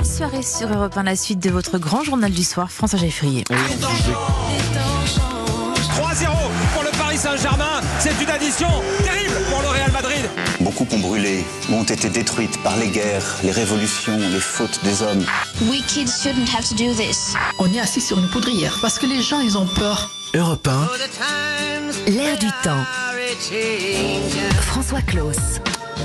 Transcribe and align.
Belle 0.00 0.08
soirée 0.08 0.42
sur 0.42 0.72
Europe 0.72 0.96
1, 0.96 1.02
la 1.02 1.14
suite 1.14 1.40
de 1.40 1.50
votre 1.50 1.76
grand 1.76 2.02
journal 2.02 2.32
du 2.32 2.42
soir, 2.42 2.70
François 2.70 2.98
Geffrier. 2.98 3.44
3-0 3.44 3.50
pour 6.72 6.82
le 6.82 6.90
Paris 6.96 7.18
Saint-Germain. 7.18 7.82
C'est 7.98 8.18
une 8.18 8.30
addition 8.30 8.68
terrible 9.04 9.34
pour 9.50 9.60
le 9.60 9.68
Real 9.68 9.92
Madrid. 9.92 10.24
Beaucoup 10.60 10.86
ont 10.90 10.98
brûlé, 11.00 11.44
ont 11.70 11.84
été 11.84 12.08
détruites 12.08 12.56
par 12.62 12.78
les 12.78 12.88
guerres, 12.88 13.36
les 13.44 13.50
révolutions, 13.50 14.16
les 14.16 14.40
fautes 14.40 14.80
des 14.84 15.02
hommes. 15.02 15.22
We 15.68 15.82
kids 15.86 16.10
shouldn't 16.22 16.48
have 16.48 16.66
to 16.66 16.74
do 16.74 16.94
this. 16.94 17.34
On 17.58 17.70
est 17.70 17.80
assis 17.80 18.00
sur 18.00 18.18
une 18.18 18.28
poudrière 18.28 18.78
parce 18.80 18.98
que 18.98 19.04
les 19.04 19.20
gens, 19.20 19.40
ils 19.40 19.58
ont 19.58 19.66
peur. 19.66 20.08
Europe 20.32 20.66
1, 20.66 22.10
L'air 22.10 22.38
du 22.38 22.48
temps. 22.62 22.86
François 24.62 25.02
Claus. 25.02 25.60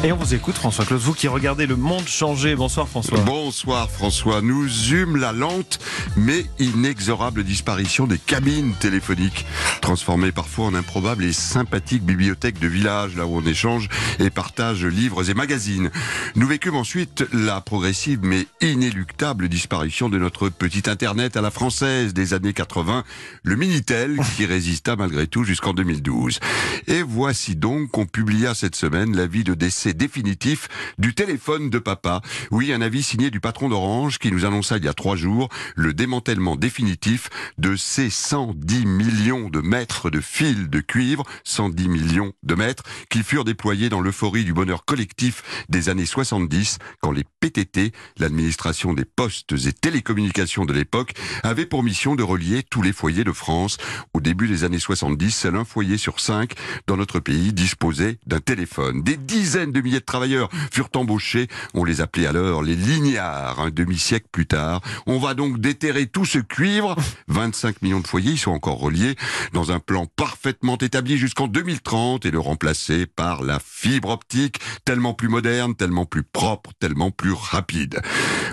Et 0.06 0.12
on 0.12 0.18
vous 0.18 0.36
écoute, 0.36 0.54
François 0.54 0.86
Claus, 0.86 1.02
vous 1.02 1.16
qui 1.16 1.28
regardez 1.28 1.66
le 1.66 1.76
monde 1.76 2.08
changer. 2.08 2.56
Bonsoir, 2.56 2.88
François. 2.88 3.20
Bonsoir 3.21 3.89
François, 3.89 4.43
nous 4.43 4.93
eûmes 4.93 5.18
la 5.18 5.32
lente 5.32 5.79
mais 6.16 6.46
inexorable 6.60 7.43
disparition 7.43 8.06
des 8.06 8.20
cabines 8.20 8.76
téléphoniques, 8.79 9.48
transformées 9.82 10.32
parfois 10.32 10.65
en 10.65 10.76
improbables 10.76 11.26
et 11.26 11.34
sympathiques 11.34 12.04
bibliothèques 12.04 12.60
de 12.60 12.68
village, 12.68 13.15
là 13.15 13.26
où 13.26 13.36
on 13.36 13.46
échange 13.48 13.89
et 14.20 14.29
partage 14.29 14.86
livres 14.86 15.28
et 15.28 15.34
magazines. 15.34 15.89
Nous 16.36 16.46
vécûmes 16.46 16.76
ensuite 16.76 17.26
la 17.34 17.60
progressive 17.60 18.20
mais 18.21 18.46
inéluctable 18.62 19.50
disparition 19.50 20.07
de 20.07 20.20
notre 20.20 20.50
petit 20.50 20.87
Internet 20.87 21.36
à 21.36 21.42
la 21.42 21.50
française 21.50 22.14
des 22.14 22.36
années 22.36 22.54
80, 22.54 23.04
le 23.42 23.56
Minitel, 23.56 24.20
qui 24.36 24.46
résista 24.46 24.96
malgré 24.96 25.26
tout 25.26 25.43
jusqu'en 25.43 25.74
2012. 25.74 26.40
Et 26.86 27.01
voici 27.01 27.56
donc 27.56 27.90
qu'on 27.90 28.06
publia 28.06 28.54
cette 28.54 28.76
semaine 28.76 29.18
l'avis 29.18 29.43
de 29.43 29.56
décès 29.56 29.95
définitif 29.96 30.68
du 30.98 31.14
téléphone 31.14 31.70
de 31.70 31.80
papa. 31.80 32.22
Oui, 32.52 32.73
un 32.73 32.81
avis 32.81 33.04
signé 33.04 33.30
du 33.31 33.40
patron 33.40 33.70
d'Orange 33.70 34.20
qui 34.20 34.31
nous 34.31 34.45
annonça 34.45 34.78
il 34.78 34.86
y 34.86 34.88
a 34.88 34.94
trois 34.94 35.16
jours 35.16 35.50
le 35.76 35.94
démantèlement 35.94 36.56
définitif 36.56 37.30
de 37.58 37.76
ces 37.76 38.10
110 38.10 38.86
millions 38.86 39.50
de 39.50 39.62
mètres 39.62 40.10
de 40.10 40.22
fils 40.22 40.70
de 40.70 40.80
cuivre, 40.80 41.24
110 41.44 41.88
millions 41.88 42.34
de 42.44 42.56
mètres, 42.56 42.84
qui 43.10 43.24
furent 43.24 43.46
déployés 43.46 43.90
dans 43.90 44.02
l'euphorie 44.02 44.44
du 44.44 44.54
bonheur 44.54 44.86
collectif 44.86 45.66
des 45.70 45.90
années 45.90 46.06
70, 46.06 46.78
quand 47.02 47.12
les 47.12 47.24
PTT, 47.40 47.92
l'administration 48.18 48.94
des 48.94 49.06
postes 49.06 49.54
et 49.54 49.74
télécommunications 49.74 50.66
de 50.66 50.74
l'époque, 50.74 51.14
avaient 51.44 51.66
pour 51.66 51.84
mission 51.84 52.16
de 52.16 52.24
relier 52.24 52.64
tous 52.64 52.82
les 52.82 52.94
foyers 52.94 53.24
de 53.24 53.32
France. 53.32 53.78
Au 54.14 54.20
début 54.20 54.48
des 54.48 54.64
années 54.64 54.80
70, 54.80 55.32
seul 55.32 55.56
un 55.56 55.66
foyer 55.66 55.98
sur 55.98 56.20
cinq 56.20 56.54
dans 56.88 56.98
notre 56.98 57.20
pays 57.20 57.54
disposait 57.54 58.18
d'un 58.26 58.40
téléphone. 58.40 59.04
Des 59.04 59.18
dizaines 59.18 59.72
de 59.76 59.81
milliers 59.81 60.00
de 60.00 60.06
travailleurs 60.06 60.50
furent 60.72 60.90
embauchés. 60.95 61.48
On 61.73 61.84
les 61.84 62.02
appelait 62.02 62.28
alors 62.28 62.64
les 62.64 62.76
lignards. 62.76 63.59
Un 63.59 63.70
demi-siècle 63.70 64.28
plus 64.31 64.48
tard, 64.48 64.81
on 65.06 65.20
va 65.20 65.34
donc 65.34 65.59
déterrer 65.59 66.08
tout 66.08 66.26
ce 66.26 66.40
cuivre. 66.40 66.95
25 67.28 67.81
millions 67.81 68.00
de 68.00 68.08
foyers 68.08 68.31
y 68.31 68.38
sont 68.38 68.52
encore 68.52 68.80
reliés 68.80 69.16
dans 69.53 69.72
un 69.72 69.80
plan 69.80 70.06
parfaitement 70.06 70.78
établi 70.78 71.18
jusqu'en 71.18 71.48
2030 71.48 72.26
et 72.26 72.31
le 72.31 72.40
remplacer 72.40 73.06
par 73.06 73.44
la 73.44 73.59
fibre 73.59 74.09
optique, 74.09 74.59
tellement 74.86 75.14
plus 75.14 75.28
moderne, 75.28 75.76
tellement 75.76 76.06
plus 76.06 76.23
propre, 76.23 76.72
tellement 76.80 77.12
plus 77.12 77.34
rapide. 77.34 78.02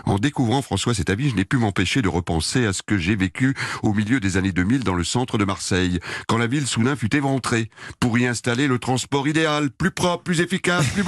En 0.05 0.19
découvrant 0.19 0.63
François 0.63 0.95
cet 0.95 1.11
avis, 1.11 1.31
je 1.31 1.37
n'ai 1.37 1.45
pu 1.45 1.57
m'empêcher 1.57 2.03
de 2.03 2.09
repenser 2.09 2.67
à 2.67 2.73
ce 2.73 2.83
que 2.83 2.99
j'ai 2.99 3.17
vécu 3.17 3.55
au 3.83 3.95
milieu 3.95 4.21
des 4.21 4.37
années 4.37 4.53
2000 4.53 4.85
dans 4.85 4.95
le 4.95 5.05
centre 5.05 5.39
de 5.39 5.45
Marseille, 5.45 6.01
quand 6.27 6.39
la 6.39 6.47
ville 6.47 6.67
soudain 6.67 6.97
fut 6.97 7.15
éventrée 7.15 7.71
pour 8.01 8.19
y 8.19 8.27
installer 8.27 8.67
le 8.67 8.79
transport 8.79 9.29
idéal, 9.29 9.71
plus 9.71 9.91
propre, 9.91 10.25
plus 10.25 10.41
efficace, 10.41 10.87
plus 10.89 11.05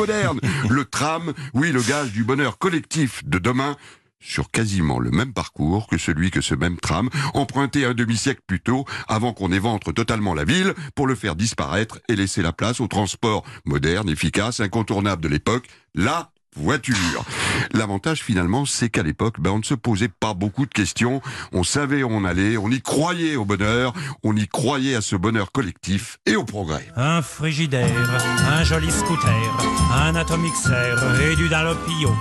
Le 0.68 0.84
tram, 0.84 1.32
oui, 1.54 1.72
le 1.72 1.80
gage 1.80 2.12
du 2.12 2.24
bonheur 2.24 2.58
collectif 2.58 3.24
de 3.24 3.38
demain, 3.38 3.76
sur 4.20 4.50
quasiment 4.50 4.98
le 4.98 5.10
même 5.10 5.32
parcours 5.32 5.86
que 5.86 5.98
celui 5.98 6.30
que 6.30 6.40
ce 6.40 6.54
même 6.54 6.78
tram 6.78 7.10
emprunté 7.34 7.84
un 7.84 7.94
demi-siècle 7.94 8.40
plus 8.46 8.60
tôt 8.60 8.84
avant 9.06 9.32
qu'on 9.32 9.52
éventre 9.52 9.92
totalement 9.92 10.34
la 10.34 10.44
ville 10.44 10.74
pour 10.94 11.06
le 11.06 11.14
faire 11.14 11.36
disparaître 11.36 12.00
et 12.08 12.16
laisser 12.16 12.42
la 12.42 12.52
place 12.52 12.80
au 12.80 12.86
transport 12.86 13.44
moderne, 13.64 14.08
efficace, 14.08 14.60
incontournable 14.60 15.22
de 15.22 15.28
l'époque, 15.28 15.68
la 15.94 16.30
voiture. 16.56 17.24
L'avantage 17.72 18.22
finalement, 18.22 18.64
c'est 18.64 18.88
qu'à 18.88 19.02
l'époque, 19.02 19.40
ben, 19.40 19.50
on 19.50 19.58
ne 19.58 19.64
se 19.64 19.74
posait 19.74 20.08
pas 20.08 20.34
beaucoup 20.34 20.66
de 20.66 20.72
questions. 20.72 21.20
On 21.52 21.64
savait 21.64 22.02
où 22.02 22.08
on 22.10 22.24
allait, 22.24 22.56
on 22.56 22.70
y 22.70 22.80
croyait 22.80 23.36
au 23.36 23.44
bonheur, 23.44 23.92
on 24.22 24.36
y 24.36 24.46
croyait 24.46 24.94
à 24.94 25.00
ce 25.00 25.16
bonheur 25.16 25.52
collectif 25.52 26.18
et 26.26 26.36
au 26.36 26.44
progrès. 26.44 26.86
Un 26.96 27.22
frigidaire, 27.22 28.22
un 28.50 28.64
joli 28.64 28.90
scooter, 28.90 29.58
un 29.92 30.14
atomixer 30.14 30.94
et 31.30 31.36
du 31.36 31.48
Dalopio, 31.48 32.12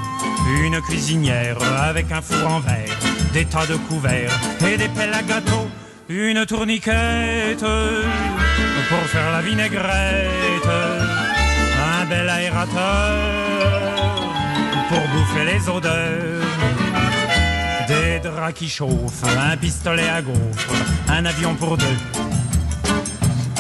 une 0.64 0.80
cuisinière 0.82 1.58
avec 1.82 2.12
un 2.12 2.22
four 2.22 2.48
en 2.48 2.60
verre, 2.60 2.98
des 3.34 3.46
tas 3.46 3.66
de 3.66 3.76
couverts 3.76 4.40
et 4.68 4.78
des 4.78 4.90
pelles 4.90 5.14
à 5.14 5.22
gâteau, 5.22 5.68
une 6.10 6.46
tourniquette 6.46 7.66
pour 8.90 9.10
faire 9.10 9.32
la 9.32 9.42
vinaigrette, 9.42 10.68
un 12.02 12.06
bel 12.06 12.30
aérateur 12.30 13.33
pour 14.94 15.08
bouffer 15.10 15.46
les 15.46 15.70
odeurs. 15.70 16.42
Des 17.88 18.20
draps 18.20 18.54
qui 18.54 18.70
chauffent, 18.70 19.24
un 19.24 19.58
pistolet 19.58 20.08
à 20.08 20.22
gaufres, 20.22 20.74
un 21.10 21.26
avion 21.26 21.56
pour 21.56 21.78
deux. 21.78 22.33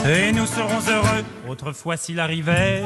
Et 0.05 0.33
nous 0.33 0.45
serons 0.45 0.81
heureux, 0.91 1.23
autrefois 1.47 1.95
s'il 1.95 2.19
arrivait. 2.19 2.83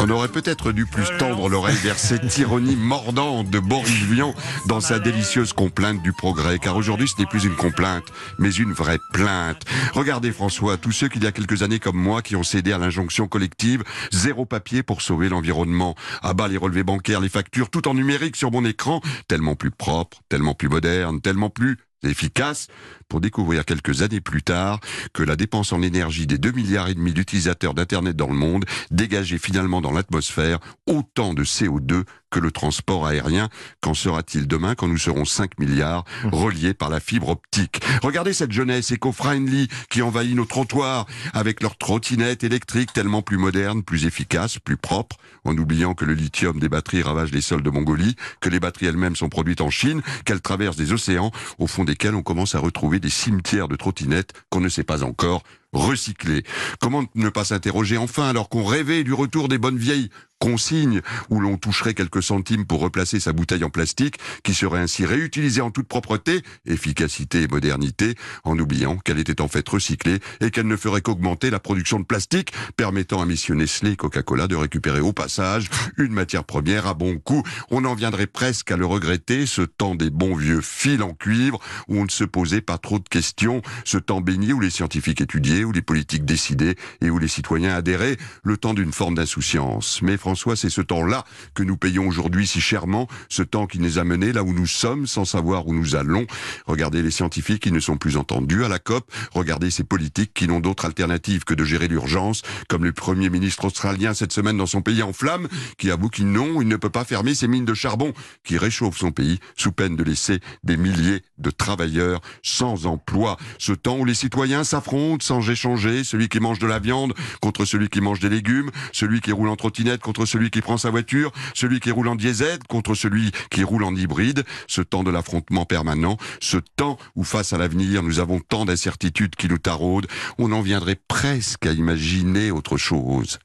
On 0.00 0.10
aurait 0.10 0.26
peut-être 0.26 0.72
dû 0.72 0.84
plus 0.84 1.06
tendre 1.16 1.48
l'oreille 1.48 1.76
vers 1.76 1.96
cette 1.96 2.36
ironie 2.38 2.74
mordante 2.74 3.48
de 3.50 3.60
Boris 3.60 4.02
Vian 4.02 4.34
dans 4.66 4.80
sa 4.80 4.98
délicieuse 4.98 5.52
complainte 5.52 6.02
du 6.02 6.12
progrès, 6.12 6.58
car 6.58 6.76
aujourd'hui 6.76 7.06
ce 7.06 7.20
n'est 7.20 7.26
plus 7.28 7.44
une 7.44 7.54
complainte, 7.54 8.06
mais 8.40 8.50
une 8.50 8.72
vraie 8.72 8.98
plainte. 9.12 9.62
Regardez 9.94 10.32
François, 10.32 10.76
tous 10.76 10.90
ceux 10.90 11.08
qu'il 11.08 11.22
y 11.22 11.28
a 11.28 11.32
quelques 11.32 11.62
années 11.62 11.78
comme 11.78 11.98
moi 11.98 12.20
qui 12.20 12.34
ont 12.34 12.42
cédé 12.42 12.72
à 12.72 12.78
l'injonction 12.78 13.28
collective, 13.28 13.84
zéro 14.10 14.44
papier 14.44 14.82
pour 14.82 15.02
sauver 15.02 15.28
l'environnement, 15.28 15.94
à 16.20 16.34
bas 16.34 16.48
les 16.48 16.56
relevés 16.56 16.82
bancaires, 16.82 17.20
les 17.20 17.28
factures, 17.28 17.70
tout 17.70 17.86
en 17.86 17.94
numérique 17.94 18.34
sur 18.34 18.50
mon 18.50 18.64
écran, 18.64 19.00
tellement 19.28 19.54
plus 19.54 19.70
propre, 19.70 20.18
tellement 20.28 20.54
plus 20.54 20.68
moderne, 20.68 21.20
tellement 21.20 21.48
plus 21.48 21.78
efficace 22.02 22.68
pour 23.08 23.20
découvrir 23.20 23.64
quelques 23.64 24.02
années 24.02 24.20
plus 24.20 24.42
tard 24.42 24.80
que 25.12 25.22
la 25.22 25.36
dépense 25.36 25.72
en 25.72 25.82
énergie 25.82 26.26
des 26.26 26.38
2 26.38 26.52
milliards 26.52 26.88
et 26.88 26.94
demi 26.94 27.12
d'utilisateurs 27.12 27.74
d'Internet 27.74 28.16
dans 28.16 28.28
le 28.28 28.34
monde 28.34 28.64
dégageait 28.90 29.38
finalement 29.38 29.80
dans 29.80 29.92
l'atmosphère 29.92 30.58
autant 30.86 31.34
de 31.34 31.44
CO2 31.44 32.04
que 32.30 32.40
le 32.40 32.50
transport 32.50 33.06
aérien. 33.06 33.48
Qu'en 33.80 33.94
sera-t-il 33.94 34.46
demain 34.46 34.74
quand 34.74 34.88
nous 34.88 34.98
serons 34.98 35.24
5 35.24 35.58
milliards 35.58 36.04
reliés 36.32 36.74
par 36.74 36.90
la 36.90 37.00
fibre 37.00 37.28
optique? 37.28 37.80
Regardez 38.02 38.32
cette 38.32 38.52
jeunesse 38.52 38.90
éco-friendly 38.90 39.68
qui 39.90 40.02
envahit 40.02 40.34
nos 40.34 40.44
trottoirs 40.44 41.06
avec 41.32 41.62
leurs 41.62 41.76
trottinettes 41.76 42.44
électriques 42.44 42.92
tellement 42.92 43.22
plus 43.22 43.38
modernes, 43.38 43.82
plus 43.82 44.06
efficaces, 44.06 44.58
plus 44.58 44.76
propres, 44.76 45.16
en 45.44 45.56
oubliant 45.56 45.94
que 45.94 46.04
le 46.04 46.14
lithium 46.14 46.58
des 46.58 46.68
batteries 46.68 47.02
ravage 47.02 47.32
les 47.32 47.40
sols 47.40 47.62
de 47.62 47.70
Mongolie, 47.70 48.16
que 48.40 48.48
les 48.48 48.60
batteries 48.60 48.86
elles-mêmes 48.86 49.16
sont 49.16 49.28
produites 49.28 49.60
en 49.60 49.70
Chine, 49.70 50.02
qu'elles 50.24 50.40
traversent 50.40 50.76
des 50.76 50.92
océans 50.92 51.30
au 51.58 51.66
fond 51.66 51.84
desquels 51.84 52.14
on 52.14 52.22
commence 52.22 52.54
à 52.54 52.58
retrouver 52.58 53.00
des 53.00 53.10
cimetières 53.10 53.68
de 53.68 53.76
trottinettes 53.76 54.32
qu'on 54.50 54.60
ne 54.60 54.68
sait 54.68 54.84
pas 54.84 55.04
encore 55.04 55.42
recycler. 55.76 56.44
Comment 56.80 57.04
ne 57.14 57.28
pas 57.28 57.44
s'interroger 57.44 57.98
enfin 57.98 58.28
alors 58.28 58.48
qu'on 58.48 58.64
rêvait 58.64 59.04
du 59.04 59.12
retour 59.12 59.48
des 59.48 59.58
bonnes 59.58 59.78
vieilles 59.78 60.10
consignes 60.38 61.00
où 61.30 61.40
l'on 61.40 61.56
toucherait 61.56 61.94
quelques 61.94 62.22
centimes 62.22 62.66
pour 62.66 62.80
replacer 62.80 63.20
sa 63.20 63.32
bouteille 63.32 63.64
en 63.64 63.70
plastique 63.70 64.18
qui 64.42 64.54
serait 64.54 64.80
ainsi 64.80 65.04
réutilisée 65.06 65.60
en 65.60 65.70
toute 65.70 65.88
propreté, 65.88 66.42
efficacité 66.66 67.42
et 67.42 67.48
modernité 67.48 68.14
en 68.44 68.58
oubliant 68.58 68.96
qu'elle 68.98 69.18
était 69.18 69.40
en 69.40 69.48
fait 69.48 69.66
recyclée 69.68 70.18
et 70.40 70.50
qu'elle 70.50 70.66
ne 70.66 70.76
ferait 70.76 71.00
qu'augmenter 71.00 71.50
la 71.50 71.60
production 71.60 71.98
de 71.98 72.04
plastique 72.04 72.52
permettant 72.76 73.20
à 73.22 73.26
messieurs 73.26 73.54
Nestlé 73.54 73.92
et 73.92 73.96
Coca-Cola 73.96 74.46
de 74.46 74.56
récupérer 74.56 75.00
au 75.00 75.12
passage 75.12 75.70
une 75.96 76.12
matière 76.12 76.44
première 76.44 76.86
à 76.86 76.94
bon 76.94 77.18
coût. 77.18 77.42
On 77.70 77.84
en 77.84 77.94
viendrait 77.94 78.26
presque 78.26 78.70
à 78.70 78.76
le 78.76 78.86
regretter, 78.86 79.46
ce 79.46 79.62
temps 79.62 79.94
des 79.94 80.10
bons 80.10 80.36
vieux 80.36 80.60
fils 80.60 81.00
en 81.00 81.14
cuivre 81.14 81.58
où 81.88 81.98
on 81.98 82.04
ne 82.04 82.10
se 82.10 82.24
posait 82.24 82.60
pas 82.60 82.78
trop 82.78 82.98
de 82.98 83.08
questions, 83.08 83.62
ce 83.84 83.98
temps 83.98 84.20
béni 84.20 84.52
où 84.52 84.60
les 84.60 84.70
scientifiques 84.70 85.20
étudiaient, 85.20 85.64
où 85.66 85.72
les 85.72 85.82
politiques 85.82 86.24
décidaient 86.24 86.76
et 87.00 87.10
où 87.10 87.18
les 87.18 87.28
citoyens 87.28 87.74
adhéraient, 87.74 88.16
le 88.42 88.56
temps 88.56 88.74
d'une 88.74 88.92
forme 88.92 89.14
d'insouciance. 89.14 90.00
Mais 90.02 90.16
François, 90.16 90.56
c'est 90.56 90.70
ce 90.70 90.80
temps-là 90.80 91.24
que 91.54 91.62
nous 91.62 91.76
payons 91.76 92.08
aujourd'hui 92.08 92.46
si 92.46 92.60
chèrement, 92.60 93.08
ce 93.28 93.42
temps 93.42 93.66
qui 93.66 93.78
nous 93.78 93.98
a 93.98 94.04
menés 94.04 94.32
là 94.32 94.42
où 94.42 94.52
nous 94.52 94.66
sommes 94.66 95.06
sans 95.06 95.24
savoir 95.24 95.66
où 95.66 95.74
nous 95.74 95.96
allons. 95.96 96.26
Regardez 96.66 97.02
les 97.02 97.10
scientifiques 97.10 97.62
qui 97.62 97.72
ne 97.72 97.80
sont 97.80 97.96
plus 97.96 98.16
entendus 98.16 98.64
à 98.64 98.68
la 98.68 98.78
COP, 98.78 99.10
regardez 99.32 99.70
ces 99.70 99.84
politiques 99.84 100.32
qui 100.34 100.46
n'ont 100.46 100.60
d'autre 100.60 100.84
alternative 100.84 101.44
que 101.44 101.54
de 101.54 101.64
gérer 101.64 101.88
l'urgence, 101.88 102.42
comme 102.68 102.84
le 102.84 102.92
Premier 102.92 103.30
ministre 103.30 103.64
australien 103.66 104.14
cette 104.14 104.32
semaine 104.32 104.56
dans 104.56 104.66
son 104.66 104.82
pays 104.82 105.02
en 105.02 105.12
flammes, 105.12 105.48
qui 105.78 105.90
avoue 105.90 106.08
qu'il 106.08 106.30
non, 106.30 106.60
il 106.62 106.68
ne 106.68 106.76
peut 106.76 106.90
pas 106.90 107.04
fermer 107.04 107.34
ses 107.34 107.48
mines 107.48 107.64
de 107.64 107.74
charbon, 107.74 108.12
qui 108.44 108.58
réchauffe 108.58 108.96
son 108.96 109.12
pays 109.12 109.40
sous 109.56 109.72
peine 109.72 109.96
de 109.96 110.04
laisser 110.04 110.40
des 110.64 110.76
milliers 110.76 111.22
de 111.38 111.50
travailleurs 111.50 112.20
sans 112.42 112.86
emploi. 112.86 113.36
Ce 113.58 113.72
temps 113.72 113.98
où 113.98 114.04
les 114.04 114.14
citoyens 114.14 114.64
s'affrontent 114.64 115.24
sans 115.24 115.40
gestion 115.40 115.55
celui 115.56 116.28
qui 116.28 116.40
mange 116.40 116.58
de 116.58 116.66
la 116.66 116.78
viande 116.78 117.14
contre 117.40 117.64
celui 117.64 117.88
qui 117.88 118.00
mange 118.00 118.20
des 118.20 118.28
légumes, 118.28 118.70
celui 118.92 119.20
qui 119.20 119.32
roule 119.32 119.48
en 119.48 119.56
trottinette 119.56 120.00
contre 120.00 120.26
celui 120.26 120.50
qui 120.50 120.60
prend 120.60 120.76
sa 120.76 120.90
voiture, 120.90 121.32
celui 121.54 121.80
qui 121.80 121.90
roule 121.90 122.08
en 122.08 122.14
diesel 122.14 122.58
contre 122.68 122.94
celui 122.94 123.32
qui 123.50 123.64
roule 123.64 123.84
en 123.84 123.94
hybride, 123.94 124.44
ce 124.66 124.82
temps 124.82 125.02
de 125.02 125.10
l'affrontement 125.10 125.64
permanent, 125.64 126.16
ce 126.40 126.58
temps 126.58 126.98
où 127.14 127.24
face 127.24 127.52
à 127.52 127.58
l'avenir 127.58 128.02
nous 128.02 128.20
avons 128.20 128.40
tant 128.40 128.64
d'incertitudes 128.64 129.36
qui 129.36 129.48
nous 129.48 129.58
taraudent, 129.58 130.08
on 130.38 130.52
en 130.52 130.60
viendrait 130.60 131.00
presque 131.08 131.66
à 131.66 131.72
imaginer 131.72 132.50
autre 132.50 132.76
chose. 132.76 133.38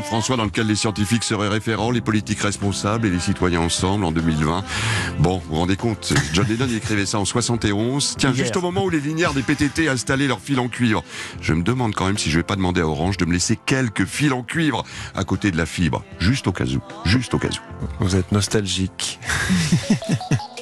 Monde, 0.00 0.06
François, 0.06 0.36
dans 0.36 0.44
lequel 0.44 0.66
les 0.66 0.76
scientifiques 0.76 1.24
seraient 1.24 1.48
référents, 1.48 1.90
les 1.90 2.00
politiques 2.00 2.40
responsables 2.40 3.06
et 3.06 3.10
les 3.10 3.20
citoyens 3.20 3.60
ensemble 3.60 4.04
en 4.04 4.12
2020. 4.12 4.64
Bon, 5.18 5.38
vous 5.38 5.42
vous 5.48 5.56
rendez 5.56 5.76
compte, 5.76 6.12
John 6.32 6.46
Lennon 6.48 6.68
écrivait 6.74 7.06
ça 7.06 7.18
en 7.18 7.24
71. 7.24 8.16
Tiens, 8.18 8.32
juste 8.32 8.56
au 8.56 8.60
moment 8.60 8.84
où 8.84 8.90
les 8.90 9.00
linéaires 9.00 9.34
des 9.34 9.42
PTT 9.42 9.88
installaient 9.88 10.26
leurs 10.26 10.40
fils 10.40 10.58
en 10.58 10.68
cuivre. 10.68 11.02
Je 11.40 11.52
me 11.52 11.62
demande 11.62 11.94
quand 11.94 12.06
même 12.06 12.18
si 12.18 12.30
je 12.30 12.38
vais 12.38 12.42
pas 12.42 12.56
demander 12.56 12.80
à 12.80 12.86
Orange 12.86 13.16
de 13.16 13.24
me 13.24 13.32
laisser 13.32 13.56
quelques 13.56 14.04
fils 14.04 14.32
en 14.32 14.42
cuivre 14.42 14.84
à 15.14 15.24
côté 15.24 15.50
de 15.50 15.56
la 15.56 15.66
fibre. 15.66 16.04
Juste 16.18 16.46
au 16.46 16.52
cas 16.52 16.64
où. 16.64 16.80
Juste 17.04 17.34
au 17.34 17.38
cas 17.38 17.48
où. 17.48 18.04
Vous 18.04 18.16
êtes 18.16 18.32
nostalgique. 18.32 19.20